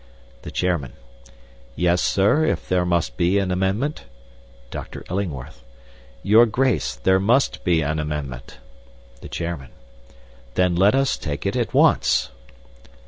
"THE 0.41 0.49
CHAIRMAN: 0.49 0.93
'Yes, 1.75 2.01
sir, 2.01 2.43
if 2.43 2.67
there 2.67 2.85
must 2.85 3.17
be 3.17 3.37
an 3.37 3.51
amendment.' 3.51 4.05
"DR. 4.71 5.03
ILLINGWORTH: 5.11 5.63
'Your 6.23 6.47
Grace, 6.47 6.95
there 6.95 7.19
must 7.19 7.63
be 7.63 7.83
an 7.83 7.99
amendment.' 7.99 8.57
"THE 9.21 9.29
CHAIRMAN: 9.29 9.69
'Then 10.55 10.75
let 10.75 10.95
us 10.95 11.17
take 11.17 11.45
it 11.45 11.55
at 11.55 11.75
once.' 11.75 12.29